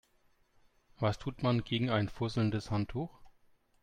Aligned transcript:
Was 0.97 1.19
tut 1.19 1.43
man 1.43 1.63
gegen 1.63 1.91
ein 1.91 2.09
fusselndes 2.09 2.71
Handtuch? 2.71 3.21